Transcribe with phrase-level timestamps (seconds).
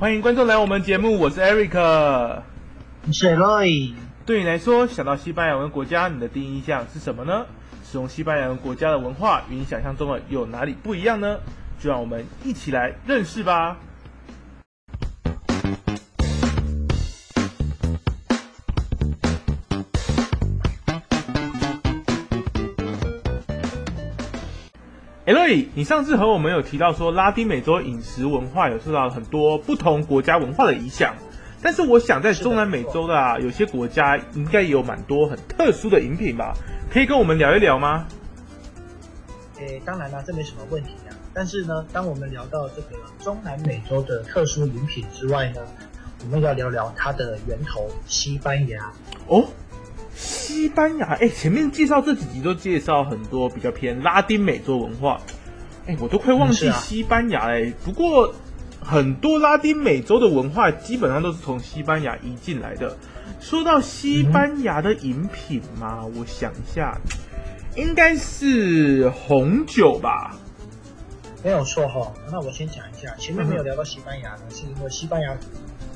[0.00, 3.92] 欢迎观众来我们节目，我是 Eric，我是 Roy。
[4.24, 7.44] 对你来说，想到西班牙文国家，你的第一印象是什么呢？
[7.84, 11.38] 使用西班牙文国家的文化与你想象中的有哪里不一样呢？
[11.78, 13.76] 就让我们一起来认识吧。
[25.30, 31.14] Eloy，你上次和我们有提到说，拉丁美洲饮食文化有受到很多不同国家文化的影响，
[31.62, 36.52] 但是我想在中南美洲的啊，有些国家应该也有蛮多很特殊的饮品吧？
[36.92, 38.08] 可以跟我们聊一聊吗？
[39.60, 41.14] 诶，当然了，这没什么问题啊。
[41.32, 45.60] 但是呢，当我们聊到这个中南美洲的特殊饮品之外呢，
[46.24, 48.92] 我们要聊聊它的源头——西班牙。
[49.28, 49.44] 哦。
[50.50, 55.20] 西班牙，哎，前面介绍这几集都介绍很多比较偏拉丁美洲文化，
[55.86, 57.72] 哎，我都快忘记西班牙哎。
[57.84, 58.34] 不过
[58.80, 62.96] 很多拉丁美洲的文化基本上都是从西班牙移进来的。
[63.40, 66.98] 说到西班牙的饮品嘛，我想一下，
[67.76, 70.34] 应该是红酒吧？
[71.44, 72.12] 没有错哈。
[72.30, 75.34] 那我先讲一下，前面没有聊到西班牙呢，是因为西班牙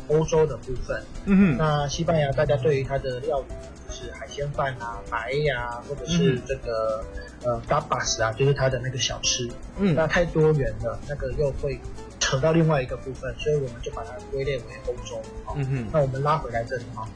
[0.09, 1.03] 欧洲的部分。
[1.27, 1.57] 嗯哼。
[1.57, 3.47] 那西班牙大家对于它的料理。
[3.87, 7.05] 就是海鲜饭啊，白呀，或者是这个
[7.45, 9.49] 呃 g a b a s 啊，就是它的那个小吃。
[9.77, 11.79] 嗯，那太多元了，那个又会
[12.19, 15.23] 扯到另外一个部分，所以我们就把它归类为欧洲。
[15.55, 17.07] 嗯哼，那我们拉回来这里哈，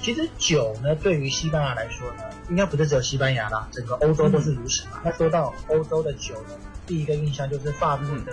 [0.00, 5.00] 其实酒呢，对于西班牙来说呢，应该不是只有西班牙啦，整个欧洲都是如此嘛。
[5.04, 6.54] 那说到欧洲的酒呢，
[6.86, 8.32] 第一个印象就是法国的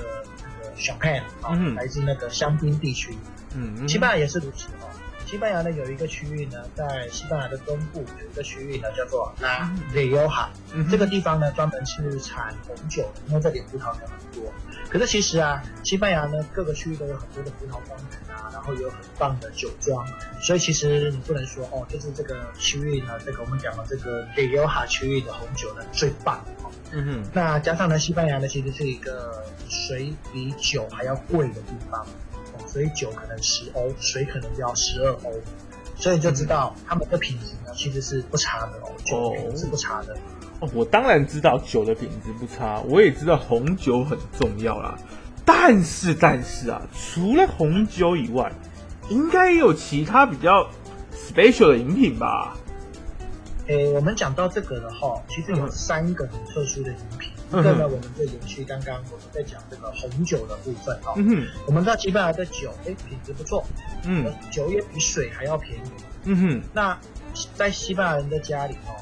[0.79, 3.17] 那个 Champagne 啊，来自那个香槟地区。
[3.53, 4.87] 嗯，西班牙也是如此哦。
[5.25, 10.49] 西班牙呢有一个区域呢，在西班牙的东部有一个区域呢，叫做拉雷欧哈。
[10.89, 14.51] 这个地方呢，专门是产红酒，因为这里葡萄园很多。
[14.89, 20.05] 可是其实啊，西班牙呢各个区域都有很多的葡萄庄园啊，然后有很棒的酒庄。
[20.41, 26.71] 所以其实你不能说哦，就是这个区域呢，这个我们讲的这个雷欧哈区域的红酒呢最棒哦。
[26.91, 27.29] 嗯哼。
[27.33, 32.05] 那加上呢，西班牙呢其实是一个水比酒还要贵的地方。
[32.67, 35.33] 所以酒可能十欧，水可能要十二欧，
[35.95, 40.15] 所以就知道他们的品质呢其实是不差的哦，酒品质不差的。
[40.59, 44.97] 哦，我当然知道酒的品质不差，我也知道红酒很重要啦。
[45.45, 48.51] 但是，但是啊，除了红酒以外，
[49.09, 50.69] 应该也有其他比较
[51.13, 52.55] special 的饮品吧？
[53.67, 57.31] 诶，我们讲到这个的话，其实有三个很特殊的饮品。
[57.49, 61.13] 一个呢，我们就延续刚刚我们在讲这个红酒的部分哦。
[61.15, 63.65] 嗯我们知道西班牙的酒，哎，品质不错。
[64.05, 64.31] 嗯。
[64.51, 65.89] 酒也比水还要便宜。
[66.25, 66.61] 嗯哼。
[66.73, 66.95] 那
[67.55, 68.93] 在西班牙人的家里哦，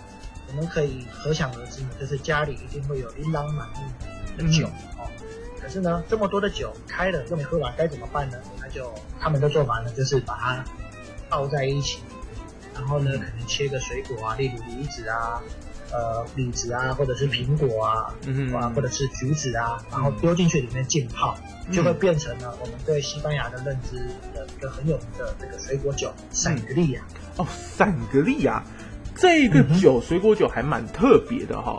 [0.47, 3.83] 我们可以可想而知呢，就是家里一定会有琳琅满目
[4.37, 5.09] 的酒哦。
[5.61, 8.37] 可是呢，这么多的酒开了又没喝完，该怎么办呢？
[8.61, 10.65] 那就他们的做法呢，就是把它
[11.29, 11.99] 倒在一起，
[12.73, 15.41] 然后呢，可能切个水果啊，例如梨子啊。
[15.89, 21.37] 呃，李子啊，或者是苹果啊，嗯啊，或者是橘子啊，然后丢进去里面浸泡，
[21.71, 23.95] 就会变成了我们对西班牙的认知
[24.35, 27.01] 的一个很有名的这个水果酒——散格利亚。
[27.37, 28.61] 哦，散格利亚
[29.17, 31.77] 这个酒，水果酒还蛮特别的哈，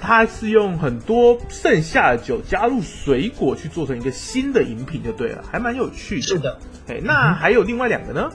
[0.00, 6.22] 它是用很多剩下的酒加入水果去做成一个新的饮品，就对了，还蛮有趣的。
[6.22, 8.30] 是的，哎，那还有另外两个呢？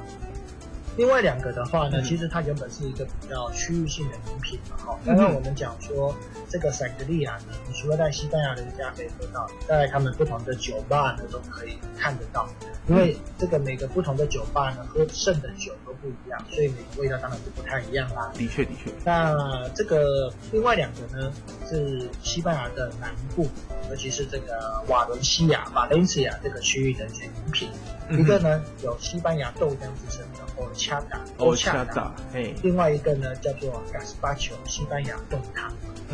[0.98, 5.00] 另外两个的话呢，其实它原本是一个比较区域性的饮品嘛，哈。
[5.06, 6.14] 刚刚我们讲说
[6.50, 12.50] 这个塞格利亚呢，你除了在西班牙人家可以喝到，在他们不同的酒吧呢都可以看得到。
[12.88, 18.32] 因为这个每个不同的酒吧呢，喝剩的酒都不一样，所以每个味道当然就不太一样啦。
[18.34, 18.92] 的确，的确。
[19.04, 21.32] 那这个另外两个呢，
[21.70, 23.48] 是西班牙的南部，
[23.92, 27.70] 尤其是这个瓦伦西亚、瓦伦西亚这个区域的一些饮品。
[28.10, 30.26] 一个呢有西班牙豆浆之称
[30.58, 35.72] 的欧恰达，欧恰达，哎，另外一个呢叫做 Gaspacho，西班牙豆汤。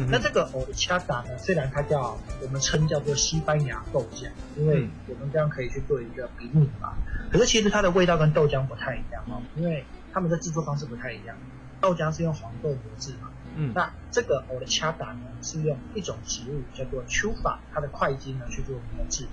[0.10, 6.94] 那这个欧恰达呢，虽然它叫我们称叫做西班牙豆浆，因为我们这样可以去做一个比拟嘛。
[7.32, 11.36] 可是其实它的味道跟豆浆不太一样哦，因为它们的制作方式不太一样。
[11.80, 19.28] 豆浆是用黄豆磨制嘛，嗯，那这个欧恰达呢是用一种植物叫做秋法，它的块茎呢去做磨制。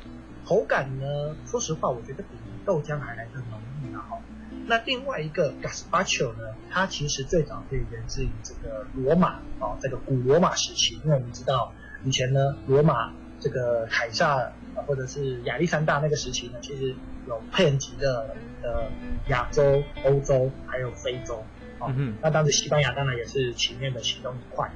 [0.45, 2.31] 口感呢，说实话，我觉得比
[2.67, 4.05] 豆浆还来的浓郁啊！
[4.11, 4.19] 哈，
[4.67, 11.73] 那另外一个 Gaspacho 呢，它其实最早可以源自于这个罗马哦，这个古罗马时期，因为我们知道
[12.05, 14.53] 以前呢，罗马这个凯撒
[14.87, 16.95] 或者是亚历山大那个时期呢，其实
[17.27, 18.91] 有遍及的呃
[19.29, 21.45] 亚洲、欧洲还有非洲
[21.79, 21.93] 哦。
[22.23, 24.71] 那当时西班牙当然也是前面的其中一块。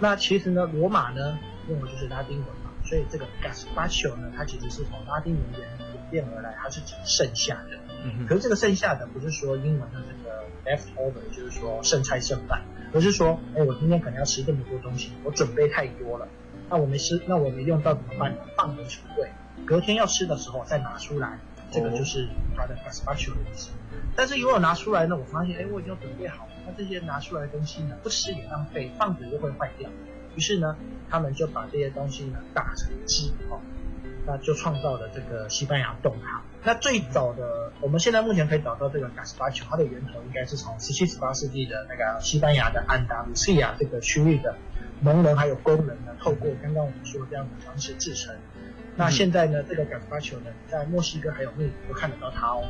[0.00, 1.38] 那其实呢，罗马呢
[1.68, 2.70] 用的就是拉丁文嘛。
[2.84, 5.68] 所以这个 Gaspacho 呢，它其实是从拉丁文演
[6.08, 7.76] 变而来，它是指剩下的。
[8.28, 12.62] 可是这个剩下的不是说英文的这个 leftover，就是说剩菜剩饭，
[12.92, 16.28] 而是说，哎，我今天可能要吃这么多东西，我准备太多了，
[16.68, 18.36] 那我没吃，那我没用到怎么办？
[18.56, 19.30] 放回橱柜，
[19.64, 21.38] 隔天要吃的时候再拿出来，
[21.70, 23.70] 这个就是它的 a s p a c h o 的意思。
[24.14, 29.90] 但是如果拿出来呢，我发现，哎，我已经准备好了，那这些拿出来的东西呢，不吃也浪费，放着又会坏掉。
[30.34, 30.76] 于是呢，
[31.08, 33.60] 他们就把这些东西呢打成汁，哦，
[34.26, 36.42] 那就创造了这个西班牙冻哈。
[36.64, 44.56] 那最早的，我们现在目前可以找到这个 gaspacho，它的源头应该是从十七、十八世纪的那个西班牙的安达卢西亚这个区域的
[45.00, 48.34] 农人还有工人呢，透过刚刚我们说这样的方式制成。
[48.96, 52.64] 那现在呢，这个 gaspacho 呢，在墨西哥还有秘鲁都看得到它哦。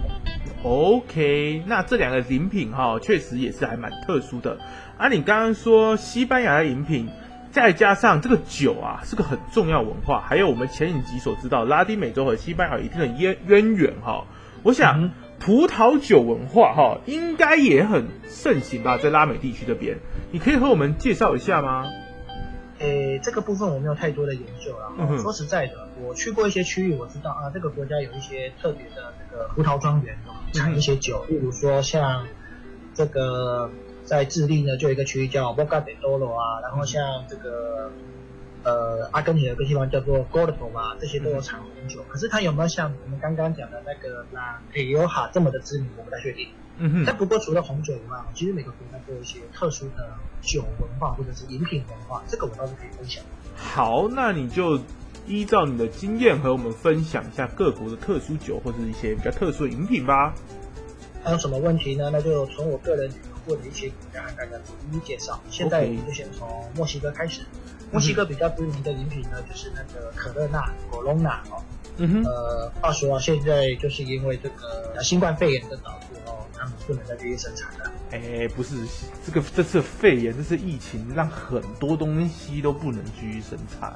[0.62, 4.58] OK，那这两个饮品哈，确实也是还蛮特殊的。
[4.98, 7.08] 啊，你刚刚说西班牙的饮品。
[7.56, 10.20] 再加上这个酒啊，是个很重要文化。
[10.20, 14.26] 还有我们前几集所知道，拉丁美洲和西班牙有一定的渊渊源哈。
[14.62, 15.10] 我想
[15.40, 19.96] 葡萄酒文化哈，应该也很盛行吧，在拉美地区这边。
[20.32, 21.86] 你可以和我们介绍一下吗？
[22.78, 25.18] 诶，这个部分我没有太多的研究了。
[25.22, 30.14] 说实在的，我去过一些区域，我知道啊，这个国家有一些特别的这个葡萄庄园，
[30.52, 32.26] 产一些酒，例如说像
[32.92, 33.70] 这个。
[34.06, 37.90] 在智利呢，就有一个区域叫 Boca de Toro 啊，然后像这个
[38.62, 42.04] 呃阿根廷有个地方叫做 g o r d o 啊，这些都有产红酒。
[42.08, 46.48] 可是它有没有像我们刚刚讲的那个拉佩尤哈这么的知名，我不太确定。
[46.78, 47.04] 嗯哼。
[47.04, 50.08] 但不过除了红酒以外，其实每个国家都有一些特殊的
[50.40, 53.24] 酒文化或者是饮品文化，这个我倒是可以分享。
[53.56, 54.78] 好，那你就
[55.26, 60.32] 依照你的经验和我们分享一下各国的特殊酒或者一些比较特殊的饮品吧。
[61.24, 62.08] 还有什么问题呢？
[62.12, 63.10] 那就从我个人。
[63.46, 64.58] 过的一些国家，大家
[64.90, 65.40] 一一介绍。
[65.48, 67.42] 现在我们就先从墨西哥开始。
[67.92, 71.62] 墨西哥比较知名的饮品呢，就是那个可乐娜、果隆娜哦。
[71.98, 72.24] 嗯哼。
[72.24, 77.92] 呃，话说啊，现在就是因为这个新冠肺炎的导致哦，他们不能再继续生产了。
[78.10, 78.74] 哎，不是，
[79.24, 83.94] 这个这次肺炎，这次疫情，让很多东西都不能继续生产。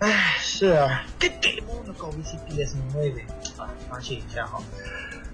[0.00, 1.04] 哎，是啊。
[3.56, 4.60] 啊，发泄一下哈。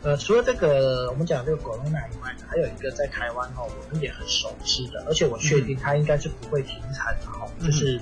[0.02, 8.00] 呃，除了这个我们讲这个果冻奶以外呢，还有一个在台湾哈，我们也很熟知的，而且我确定它应该是不会停产的哈，就是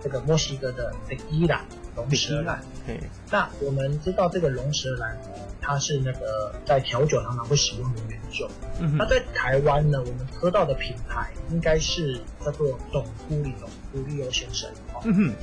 [0.00, 1.60] 这个墨西哥的 Tequila
[1.96, 2.62] 龙舌兰。
[2.86, 3.00] 对，
[3.30, 5.18] 那我们知道这个龙舌兰，
[5.60, 8.48] 它是那个在调酒常常会使用的原酒。
[8.78, 14.70] 嗯那在台湾呢，我们喝到的品牌应该是叫做董古里欧，古里欧先生。
[15.04, 15.34] 嗯哼。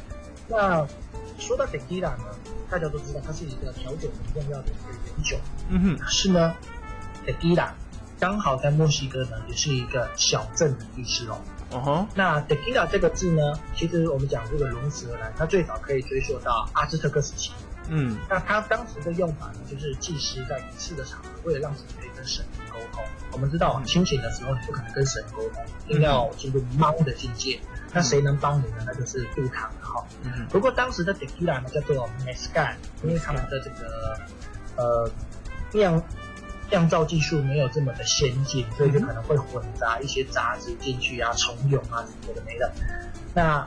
[0.50, 0.88] 那
[1.38, 2.24] 说到 Tequila 呢？
[2.70, 5.38] 大家都知道，它是一个调酒很重要的一个原酒。
[5.70, 5.98] 嗯哼。
[5.98, 6.54] 可是呢
[7.26, 7.70] ，tequila
[8.20, 11.40] 刚好在墨西哥呢，也是一个小镇的意思哦。
[11.72, 12.08] 哦吼。
[12.14, 13.42] 那 tequila 这个字呢，
[13.74, 17.54] 其实我们讲这个龙舌兰，它最早可以追溯到阿兹特克时期。
[17.88, 18.18] 嗯。
[18.30, 23.02] 那它当时的用法呢，就是祭司在仪式的场合，为了让神可以跟神沟通。
[23.32, 27.60] 我们知道，清醒的时候你不可能跟神沟通，一定要进入猫的境界。
[27.94, 28.84] 那谁能帮你呢？
[28.86, 30.06] 那就是杜康哈。
[30.50, 32.74] 不过当时的 tequila 呢叫做 mezcal，
[33.04, 34.20] 因为他们的这个
[34.76, 35.10] 呃
[35.74, 36.04] 酿
[36.70, 42.72] 酿造技术没有这么的先进，所以就可能会混杂一些杂质进去啊，虫蛹啊什么的没的。
[43.34, 43.66] 那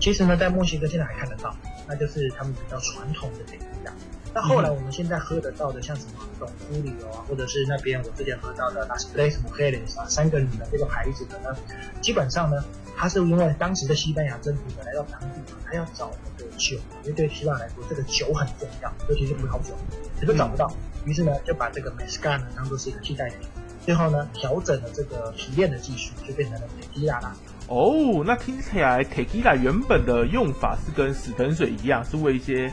[0.00, 1.54] 其实呢，在墨西哥现在还看得到，
[1.88, 3.92] 那就是他们比较传统的 tequila。
[4.32, 11.56] 那后来我们现在喝得到的，像什么董夫里欧啊，或者是那边我之前喝到的 Las Tres Mujeres 啊，三个女的这个牌子的呢，
[12.00, 12.64] 基本上呢。
[13.00, 19.74] 它是因为当时的西班牙政府来到当地嘛，他要找那个酒，因为对希腊来说，这个酒很重要，尤其是葡萄酒，
[20.20, 20.70] 可是找不到，
[21.06, 23.38] 于是呢就把这个 mezcal 呢当做是一个替代品，
[23.80, 27.34] 最后呢调整了这个提炼的技术，就变成了 tequila 啦。
[27.68, 32.70] 哦，那听起来 tequila 原本的用法是跟死藤水一样，是为一些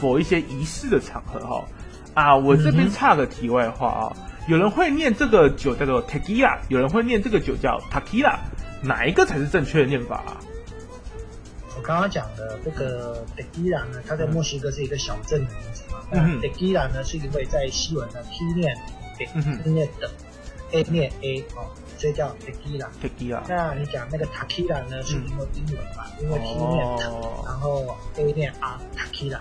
[0.00, 1.62] for 一些仪式的场合哈。
[2.14, 4.16] 啊，我这边差个题外话啊，
[4.48, 8.38] 有人会念这个酒叫做 tequila，有人会念这个酒叫 tequila。
[8.86, 10.38] 哪一个才是正确的念法啊？
[11.76, 16.00] 我刚刚讲的这个 tequila 呢，它在墨西哥是一个小镇的名字嘛。
[16.12, 18.74] 嗯 tequila 呢是因为在西文的 T 念
[19.18, 20.10] T 念的
[20.72, 22.88] A 念 A 哦，所以叫 tequila。
[23.02, 23.42] tequila。
[23.48, 26.06] 那你讲那个 tequila 呢，是因为英文嘛？
[26.20, 27.02] 因为 T 念 T，
[27.44, 29.40] 然后 A 念 R tequila。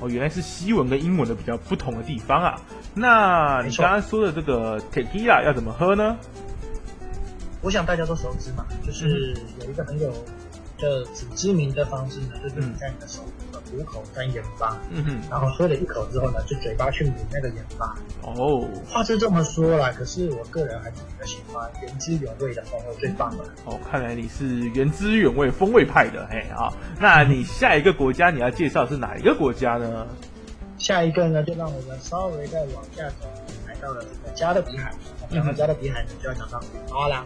[0.00, 2.60] 哦，原来是西文跟英文的比较不同的地方啊。
[2.94, 6.16] 那你刚刚说的这个 tequila 要怎么喝呢？
[7.62, 10.10] 我想大家都熟知嘛，就是有一个很有
[10.78, 17.94] 的很知名的方式呢，就是你在你的手虎口沾盐巴，嗯哼，然后喝了一口之后呢，就嘴巴去抿那个盐巴。
[18.22, 23.44] 哦，话是这么说啦，可是我个人还是比较喜欢原汁原味的风味最棒了。
[23.64, 26.68] 哦，看来你是原汁原味风味派的，嘿啊，
[27.00, 30.06] 那你下一个国家你要介绍是哪一个国家呢？
[30.78, 33.41] 下一个呢，就让我们稍微再往下走，来
[33.82, 34.94] 到了这个加勒比海。
[35.28, 37.24] 讲到加勒比海呢，就要讲到古巴啦。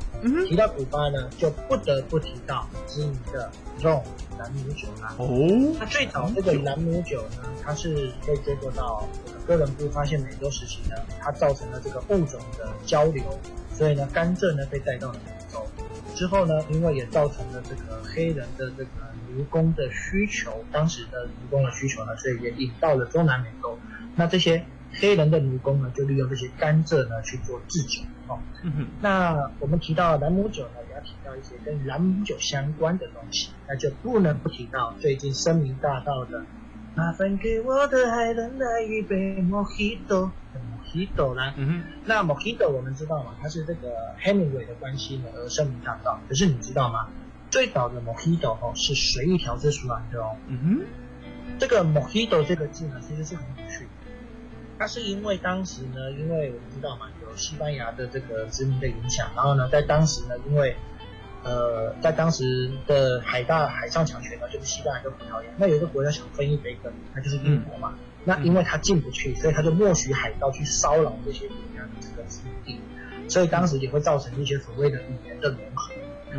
[0.49, 3.51] 提到古巴呢，就不得不提到知名的
[4.39, 5.15] 蓝姆酒啦。
[5.19, 9.05] 哦，那最早这个蓝姆酒呢，它是被追溯到
[9.45, 13.25] 哥伦布发现美洲时期呢，它造成了这个物种的交流，
[13.73, 15.67] 所以呢，甘蔗呢被带到了美洲。
[16.15, 18.91] 之后呢，因为也造成了这个黑人的这个
[19.35, 23.77] 奴工的需求，当时的奴工的需求呢，所以也引到了中南美洲。
[24.15, 24.65] 那这些。
[25.01, 28.39] 黑人的奴工呢，就利用这些甘蔗呢去做制酒哦。
[29.01, 36.43] 那我们提到蓝姆酒呢，也要提到一些跟蓝姆酒相关的东西，那就不能不提到最近声名大噪的
[36.95, 41.55] 麻烦给我的爱人来一杯 Mojito，Mojito 啦。
[42.07, 46.17] 那 Mojito 我们知道嘛，它是这个 Hemingway 的关系呢而声名大噪。
[46.27, 47.09] 可是你知道吗？
[47.51, 50.37] 最早的 Mojito 哦是随意调制出来的哦。
[50.49, 50.87] 嗯哼，
[51.59, 53.87] 这个 Mojito 这个字呢，其实是很有趣。
[54.79, 60.77] 它是因为当时呢，因为我们知道嘛，有西班牙的这个殖民的影响，然后呢，在当时呢，因为
[61.43, 67.95] 呃，在当时的海大海上强权呢，就是西班牙跟葡萄牙，那有一个国家想分一杯羹，那就是英国嘛。
[68.25, 72.81] 那因为他进不去，所以他就默许海盗去骚扰这些国家的这个殖民地，
[73.29, 75.95] 所以当时也会造成一些所谓的语言的融合。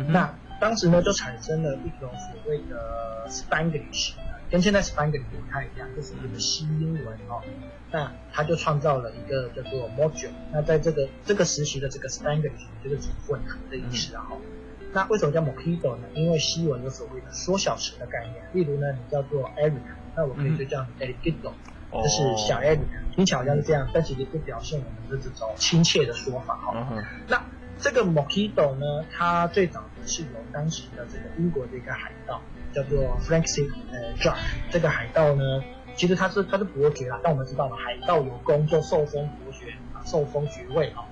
[0.06, 4.12] 那当时呢，就产生了一种所谓的 Spanglish。
[4.50, 7.42] 跟现在 Spanglish 不太一样，就是一个西英文哦。
[7.90, 10.30] 那他就创造了一个叫做 Module。
[10.52, 12.52] 那在这个这个时期的这个 Spanglish
[12.82, 14.26] 就是指混合的意思啊。
[14.92, 16.04] 那为什么叫 Mojito 呢？
[16.14, 18.42] 因为西文有所谓的缩小词的概念。
[18.54, 19.82] 例如呢，你叫做 Eric，
[20.16, 21.52] 那我可以就叫 Ericito，
[22.02, 22.80] 这是小 Eric，
[23.14, 27.04] 听起来好像是这样，但其实不表现我们的这种亲切的说法哈。
[27.28, 27.44] 那
[27.78, 32.40] 这个 Mojito 呢，它最早是由当时的这个英国的一个海盗。
[32.74, 34.36] 叫做 Francis 呃 Jack
[34.70, 35.62] 这个海盗呢，
[35.94, 41.04] 其实他是他是伯爵啦，但我们知道嘛，海盗有功就受封伯爵啊，受封爵位啊。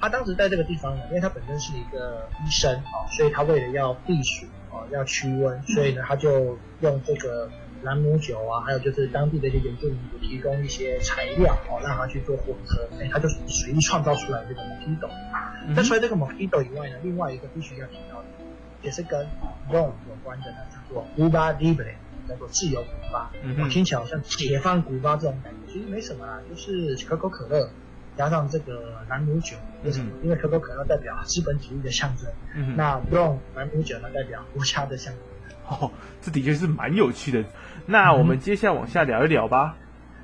[0.00, 7.50] 他当时在这个地方呢，因为他本身是一个医生啊，所以他为了要避暑啊，要驱瘟，所以呢，他就用这个
[7.82, 15.08] 兰姆酒啊，还有就是当地的一些原住民提供一些材料哦，让他去做混合，哎，他就随意创造出来这个 Mojito。
[15.74, 18.26] 那除了这个 Mojito 以外呢，另外一个必须要提到的，
[18.82, 19.26] 也是跟
[19.70, 20.58] rom 有关的呢。
[21.16, 21.94] 古巴 Libre
[22.28, 27.68] 叫做自由古巴，嗯，听起来好像解放古巴这种感觉，其实没什么啦，就是可口可乐
[28.16, 30.10] 加上这个朗姆酒，为什么？
[30.22, 35.22] 因为可口可乐代表资本主义的象征，嗯，那 Ron 朗姆酒呢代表国家的象征。
[35.68, 35.90] 哦，
[36.22, 37.44] 这的确是蛮有趣的。
[37.86, 39.76] 那我们接下来往下聊一聊吧。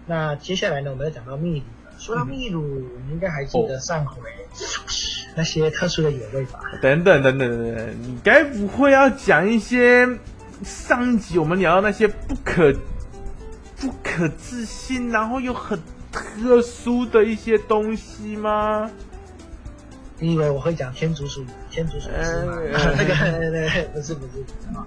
[0.07, 1.67] 那接下来呢，我们要讲到秘鲁。
[1.99, 2.63] 说到秘鲁，
[3.07, 4.31] 你应该还记得上回
[5.35, 6.61] 那些特殊的野味吧？
[6.81, 10.09] 等等等等等等，你该不会要讲一些？
[10.63, 12.73] 上一集我们聊到那些不可
[13.77, 15.77] 不可置信，然后又很
[16.13, 18.89] 特殊的一些东西吗？
[20.21, 21.45] 你以为我会讲天竺鼠？
[21.69, 22.57] 天竺鼠是吗？
[22.97, 24.87] 那个不是不是啊。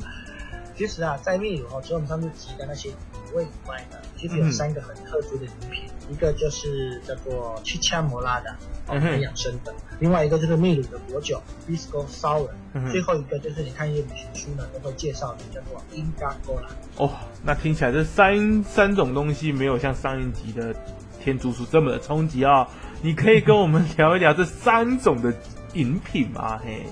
[0.78, 2.96] 其实啊，在秘鲁哦，除了我们上次提的那些野
[3.34, 5.84] 味以外呢，其实有三个很特殊的饮品。
[6.10, 8.56] 一个就是叫做七恰摩拉的，
[8.88, 12.48] 哦，很养生的；另外一个就是秘鲁的果酒，Bisco Sour；
[12.92, 16.68] 最后一个就是你看一些旅行书呢，都会介绍的，叫做 Inga Cola。
[16.98, 17.12] 哦，
[17.44, 20.76] 那听起来这三三种东西没有像上一集的
[21.20, 22.68] 天竺鼠这么的冲击啊！
[23.02, 25.34] 你可以跟我们聊一聊这三种的
[25.74, 26.60] 饮品吗？
[26.64, 26.86] 嘿。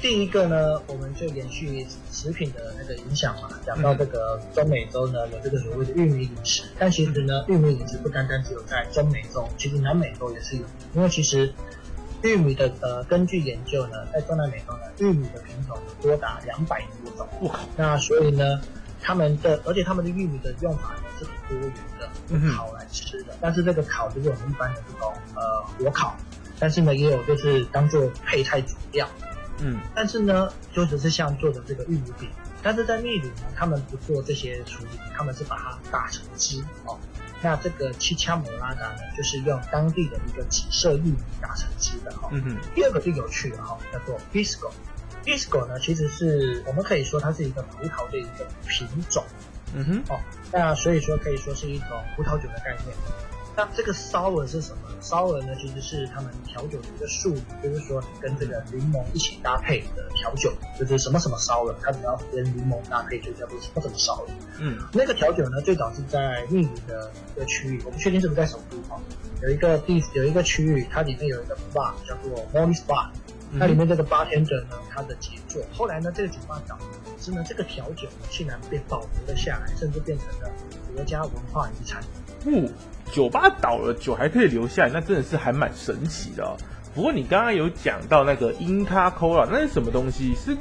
[0.00, 10.62] 第一个呢，我们就延续食品的那个影响嘛，讲到这个中美洲呢有这个所谓的玉米饮食，但其实呢，玉米饮食不单单只有在中美洲，其实南美洲也是有，
[10.94, 11.52] 因为其实
[12.22, 18.58] 玉米的呃，根据研究呢，在中南美洲呢，玉米的品种多达两百多种，哇，那所以呢，
[19.02, 26.16] 他们的而且他们的玉米的用法呢是很多元的，烤来吃的，但是这个烤就是我们一般的这种呃火烤，
[26.58, 29.06] 但是呢也有就是当做配菜主料。
[29.62, 32.28] 嗯，但是呢，就只是像做的这个玉米饼，
[32.62, 36.98] 但是在秘鲁呢，他们不做这些处理，他们是把它打成汁哦。
[37.42, 42.28] 那这个七恰摩拉达呢，就是用当地的一个紫色玉米打成汁的哈。
[42.32, 42.56] 嗯。
[42.74, 44.70] 第二个就有趣了哈，叫做 Bisco。
[45.24, 49.24] Bisco 呢，其实是我们可以说它是一个葡萄的一个品种。
[49.74, 50.14] 嗯哼。
[50.14, 50.20] 哦，
[50.52, 52.96] 那所以说可以说是一种葡萄酒的概念。
[53.60, 64.24] 那这个 sour 是什么？sour 呢，其实是他们调酒的一个术语，就是说跟这个柠檬一起搭配的调酒，就是什么什么 sour，它只要跟柠檬搭配就叫做什么什么 sour。
[64.58, 68.98] 嗯，那个调酒呢，最早是在秘鲁的一个区域，我不确定是不是在首都哈，
[69.42, 73.10] 有一个地有一个区域，它里面有一个 bar 叫做 Molly's Bar，
[73.52, 76.78] 那里面这个 bartender 呢，他的杰作，后来呢，这个酒吧倒，
[77.20, 80.50] 是呢，这个调酒竟然被保留了下来，甚至变成了
[80.96, 82.02] 国家文化遗产。
[82.42, 82.50] 不，
[83.12, 86.56] 酒吧倒了，酒还可以留下来，那真的是还蛮神奇的。
[86.94, 90.34] 不过你刚刚有讲到那个樱卡 cola，那是什么东西？
[90.34, 90.56] 是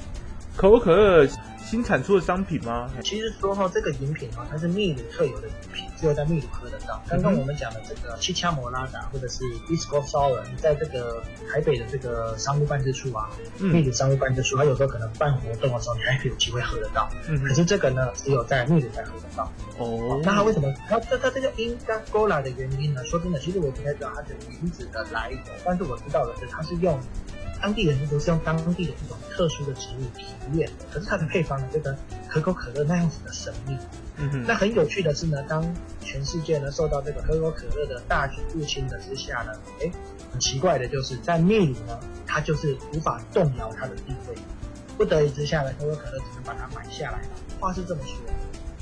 [0.56, 1.28] 可口可乐？
[1.64, 2.90] 新产出的商品吗？
[3.04, 7.02] 其实说哈，这个饮品哈，它是秘鲁特有的饮品，只有在秘鲁喝得到。
[7.08, 17.10] 刚刚我们讲的这个七恰摩拉达或者是 Disco Sour，你在这个台北的这个商务办事处啊，秘鲁商务办事处，它有时候可能办活动的时候，你还可以有机会喝得到。
[17.28, 19.52] 嗯，可是这个呢，只有在秘鲁才喝得到。
[19.78, 20.74] 哦，那它为什么？
[20.88, 23.04] 它它它这叫 Inca Cola 的原因呢？
[23.04, 27.00] 说真的，其实我不太知道它的名字的来由，但是我知道的是，它是用。
[27.62, 31.96] 当地人都是用当地的一种特殊的植物提炼的，可是它的配方呢，就跟
[32.28, 33.78] 可口可乐那样子的神秘。
[34.18, 34.44] 嗯哼。
[34.48, 39.52] 那很有趣的是呢，当全世界呢受到这个可口可乐的大举入侵的之下呢，
[39.82, 39.92] 哎，
[40.32, 44.36] 很奇怪的就是在秘鲁呢，它就是无法动摇它的地位，
[44.98, 47.22] 不得已之下呢，可口可乐只能把它买下来。
[47.60, 48.16] 话是这么说，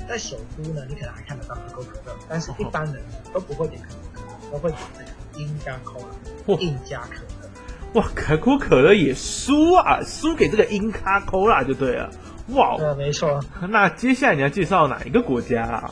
[0.08, 7.22] 在首都呢，你可能还看得到可口可乐，但是一般人呢都不会点可口可乐，都会点这个英加可乐，印加可。
[7.94, 12.10] 哇，可口可乐也输啊，输给这个英卡 cola 就对了。
[12.48, 13.42] 哇，对，没错。
[13.68, 15.90] 那接下来你要介绍哪一个国家啊？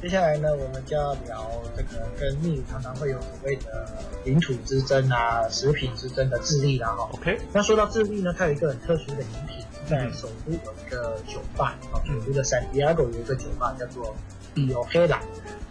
[0.00, 1.44] 接下来呢，我们就要聊
[1.76, 3.86] 这个跟秘鲁常常会有所谓的
[4.24, 6.88] 领土之争啊、食品之争的智利啦。
[6.88, 7.36] 哈，OK。
[7.52, 14.14] 那说到智利呢，它有一个很特殊的饮品，在首都有一个酒吧啊，首都的圣地亚哥有一个酒吧叫做
[14.54, 15.18] Biohela，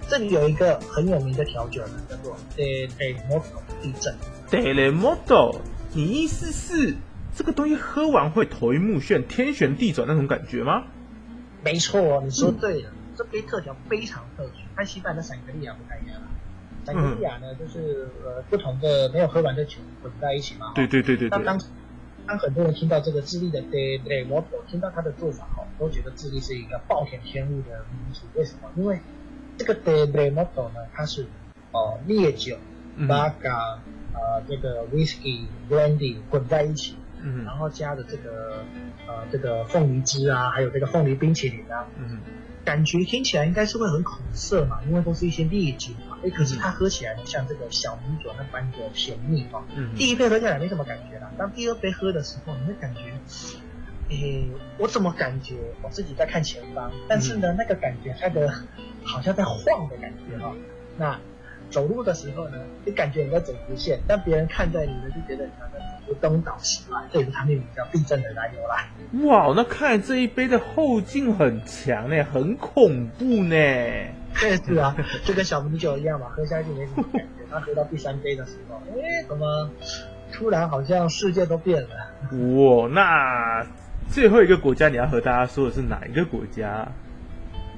[0.09, 3.41] 这里有一个很有名的调酒呢，叫做 De Terremoto
[3.81, 4.13] 地震。
[4.49, 5.59] Terremoto，
[5.93, 6.95] 你意思是
[7.35, 10.85] 这个东西喝完会头晕目眩、天旋地转那种感觉吗？
[11.63, 12.91] 没错，你说对了。
[13.17, 16.21] 这杯特调非常特殊，跟西班牙的闪格利亚不太一样。
[16.85, 20.71] 闪格利亚呢，就是呃不同的没有喝完的酒混在一起嘛。
[20.75, 21.43] 对对对对对。
[21.43, 21.59] 当
[22.27, 28.21] 当很多人听到这个智利的 Terremoto，听到它的做法哦，都觉得智利是一个暴殄天物的民族。
[28.35, 28.69] 为什么？
[28.75, 28.99] 因为
[29.57, 31.25] 这个 Terremoto 呢，它是
[31.71, 32.57] 哦烈酒、
[32.97, 33.79] 拉嘎。
[34.19, 38.65] 呃，这个 whisky brandy 混在一起，嗯，然后加的这个
[39.07, 42.19] 呃这个凤梨汁啊，还有这个凤梨冰淇淋啊，嗯，
[42.65, 49.63] 感觉听起来应该是会很苦涩嘛，因为都是一些烈酒嘛，哎，可是它喝起来像这个小米酒那般的甜蜜啊。
[49.75, 52.99] 嗯，第一杯喝下来没什么感觉啦，当第二杯喝的时候，你会感觉，
[54.09, 58.51] 诶，我怎么感觉我自己在看前方，但是呢，那个感觉它的
[59.03, 60.53] 好像在晃的感觉哈，
[60.97, 61.19] 那。
[61.69, 68.87] 走路的时候呢，你感觉你在走直线，但别人看在你呢，就觉得你在走东倒西歪，这也是他命名叫地震的来由啦。
[69.27, 73.55] 哇，那看来这一杯的后劲很强呢， 很恐怖呢。
[74.33, 79.69] 是啊，就跟小米酒一样嘛，喝下去没什么感觉，他喝到第三杯的时候，哎，怎么
[80.31, 81.89] 突然好像世界都变了？
[82.55, 83.65] 哇，那
[84.09, 86.87] 最后一个国家你要和大家说的是哪一个国家？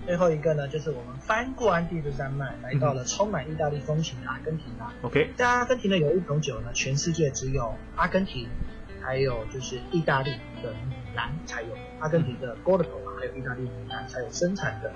[0.06, 4.92] 最后一个呢，就是我们翻过安第斯山脉，来到了充满意大利风情的阿根廷啦。
[5.02, 8.48] OK，在阿根廷呢，有一种酒呢，全世界只有阿根廷，
[9.02, 10.32] 还有就是意大利
[10.64, 11.70] 的米兰才有。
[12.00, 14.92] 阿根廷的 g o r d o 还有意大利米兰才有生产的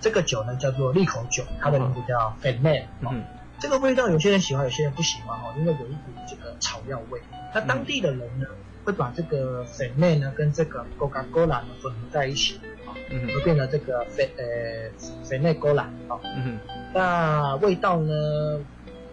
[0.00, 3.22] 这个酒呢，叫做利口酒，它的名字叫 f e n a 嗯，
[3.58, 7.20] 这个味道有些人喜欢，有些人不喜欢哦，因为有一股这个草药味。
[7.54, 8.46] 那当地的人呢，
[8.84, 12.94] 会把这个 e n a 呢跟这个 Coca-Cola 呢混合在一起啊。
[13.10, 14.44] 嗯，就变成这个肥呃
[15.24, 16.58] 肥内勾兰啊，嗯，
[16.94, 18.12] 那味道呢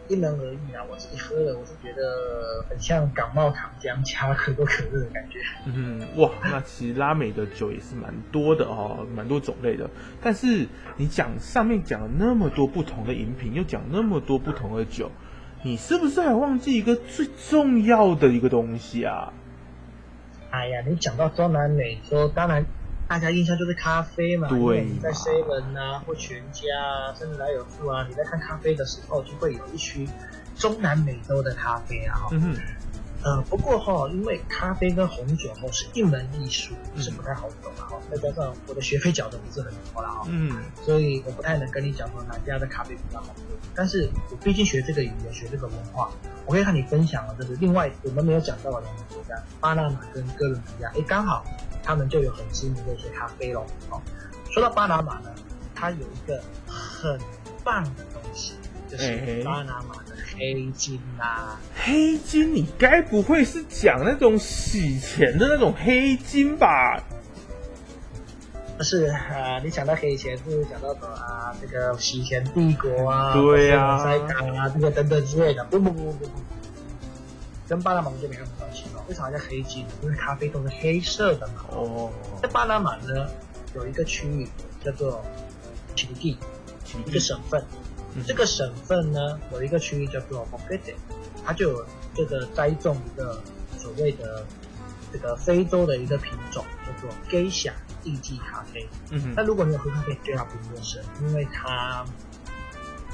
[0.08, 0.86] 因人而异啊。
[0.89, 5.39] 我自己喝了，我是觉得很像感冒糖浆加可口可乐的感觉。
[5.65, 9.89] 嗯，哇，那其实拉美的酒也是蛮多的哦，蛮多种类的。
[10.21, 15.12] 但是你讲上面讲了那么多不同的饮品，又讲那么多不同的酒，
[15.63, 19.34] 你是不是还忘记一个最重要的一个东西啊？
[20.51, 22.65] 哎呀，你讲到中南美洲，当然。
[23.10, 30.05] 大家印象就是咖啡嘛，因为你在 Seven 啊或全家啊，甚至来有富啊，你在看咖啡的时候，就会有一区
[30.57, 32.27] 中南美洲的咖啡啊。
[32.31, 32.57] 嗯
[33.27, 37.97] 呃，不过哈，因为咖啡跟红酒哈是一门艺术，是不太好懂的哈。
[38.09, 43.43] 再加上我的学费缴的不是很多了哈，嗯，所以我不太能跟你讲说哪家的咖啡比较好喝。
[43.75, 46.09] 但是我毕竟学这个语言，学这个文化，
[46.45, 51.43] 我可以和你分享了，就是另外我们没有讲到的两个国家，巴拿马跟哥伦比亚，哎，刚好。
[51.83, 53.65] 他们就有很知名的一些咖啡喽。
[53.89, 54.01] 哦，
[54.51, 55.33] 说到巴拿马呢，
[55.73, 57.17] 它有一个很
[57.63, 58.55] 棒的东西，
[58.89, 61.58] 就是巴拿马的黑金呐。
[61.76, 67.04] 黑金，你该不会是讲那种洗钱的那种黑金吧？
[68.78, 71.56] 不是啊，你讲到黑钱，是想到什么啊？
[71.60, 75.63] 这个洗钱帝国啊，对呀，塞港啊，这个等等之类的。
[75.65, 76.32] 不不不不不，
[77.67, 79.04] 跟巴拿马就没什么关系了。
[79.10, 79.84] 为啥叫黑金？
[80.04, 81.65] 因为咖啡都是黑色的嘛。
[81.71, 82.12] 哦。
[82.39, 83.28] 在巴拿马呢，
[83.73, 84.47] 有一个区域
[84.86, 85.26] 叫做
[85.95, 86.38] 奇地，
[87.08, 87.60] 一个省份，
[88.25, 90.95] 这个省份呢，有一个区域叫做 m o k e t e
[91.45, 93.41] 它就有这个栽种一个
[93.77, 94.45] 所谓的
[95.12, 97.71] 这个非洲的一个品种，叫做 Geisha
[98.03, 98.88] 地基咖啡。
[99.12, 99.34] 嗯哼。
[99.36, 102.06] 那如果你有喝咖啡，对它不陌生，因为它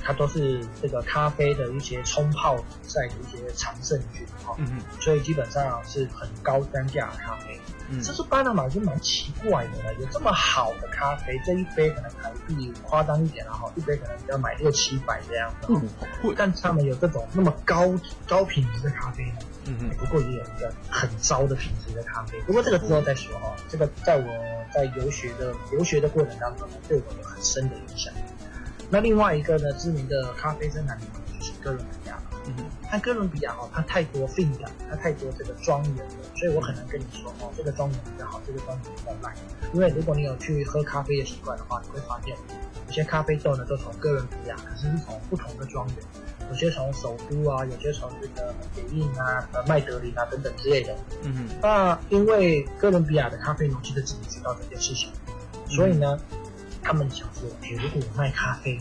[0.04, 4.56] 它都是这个咖啡的一些冲泡在的一些常胜军哈。
[4.58, 5.02] 嗯哼。
[5.02, 7.60] 所以基本上是很高单价的咖啡。
[7.90, 15.68] 嗯这是巴拿马就蛮奇怪的了，有这么好的咖啡，这一杯可能台币夸张一点了哈，一杯可能要买六七百这样子，
[16.24, 17.94] 嗯，但他们有这种那么高
[18.26, 24.26] 高品质的咖啡呢，嗯嗯，不过也有一个很糟的品质的咖啡，不过这个之后再说哈，这个在我
[24.74, 28.12] 在游学的游学的过程当中呢，对我有很深的影响。
[28.94, 31.06] 那另外一个呢，知名的咖啡生产地
[31.40, 32.16] 就是哥伦比亚。
[32.46, 32.54] 嗯，
[32.92, 34.52] 但哥伦比亚哦，它太多 f i n
[34.88, 39.34] 它太多这个庄园了，所以我很难跟你说哦，这个庄园比较好，这个庄园比较烂。
[39.74, 42.38] 因为如果你有去喝咖啡的习惯的话，你会发现
[42.86, 45.98] 有些咖啡豆呢都从哥伦比亚，可是是从不同的庄园，
[46.52, 50.96] 有些从首都啊，有些从这个北印啊、呃麦德林啊等等之类的。
[51.24, 55.10] 嗯，那因为哥伦比亚的咖啡农其实自己知道这件事情，
[55.68, 56.20] 所以呢，
[56.84, 58.78] 他们想说，哎，如果我卖咖啡。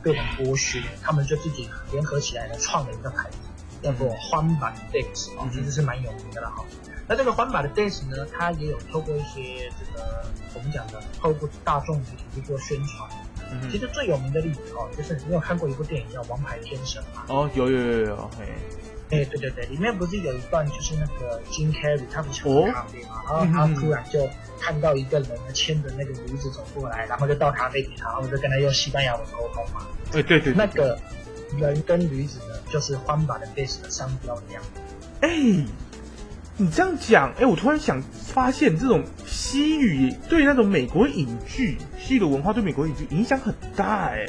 [0.00, 3.36] 被人剥削，他们就自己联合起来呢，创了一个牌子，
[3.82, 6.64] 叫做欢版 Days 哦，其实是蛮有名的了哈。
[7.08, 13.10] 那这个欢版的 Days 呢，它也有透过一些这个我们讲的透过大众媒体去做宣传。
[13.68, 17.24] 其实最有名的例子哦，就是你有看过一部电影叫《王牌天神》吗？
[17.26, 18.46] 哦，有有有有，嘿。
[19.10, 24.28] 哎，对对对，里面不是有一段就是那个金 Carrey 他不是喝咖啡嘛，然后他突然就
[24.60, 29.86] 看到一个人牵着那个驴子走过来，然后就倒咖啡给他，然后就跟他用西班牙文沟通嘛。
[30.12, 30.98] 对对对，那个
[31.56, 34.62] 人跟驴子呢，就是欢把的 base 的商标一样。
[35.22, 35.64] 哎，
[36.58, 44.26] 你这样讲，哎，我突然想发现，这种西语对那种美国影剧，西语的文化对美国影剧影响很大，哎。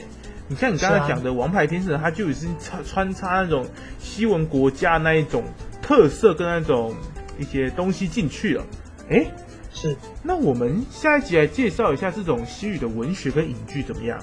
[0.50, 3.66] 你像你刚才讲的《王牌天使》，它就已经穿穿插那种
[4.00, 5.44] 西文国家那一种
[5.82, 6.94] 特色跟那种
[7.38, 8.66] 一些东西进去了。
[9.12, 9.32] 哎，
[9.72, 9.96] 是。
[10.24, 14.20] 那我们下一集来介绍一下这种西语的文学跟影剧怎么样？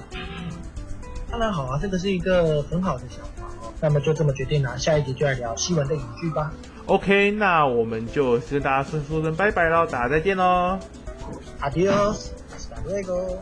[1.31, 3.71] 当然好啊，这个是一个很好的想法哦。
[3.79, 6.51] 那么就这么决定了，下一集就来聊西文的影剧吧。
[6.87, 10.77] OK，那我们就跟大家说说声拜拜喽，大家再见喽。
[11.61, 13.37] Adios，hasta luego。